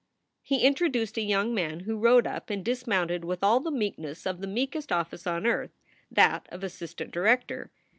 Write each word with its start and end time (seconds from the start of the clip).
He 0.41 0.65
introduced 0.65 1.15
a 1.17 1.21
young 1.21 1.53
man 1.53 1.81
who 1.81 1.95
rode 1.95 2.25
up 2.25 2.49
and 2.49 2.65
dismounted 2.65 3.23
with 3.23 3.43
all 3.43 3.59
the 3.59 3.69
meekness 3.69 4.25
of 4.25 4.41
the 4.41 4.47
meekest 4.47 4.91
office 4.91 5.27
on 5.27 5.45
earth, 5.45 5.77
that 6.09 6.47
of 6.51 6.63
assistant 6.63 7.11
director. 7.11 7.69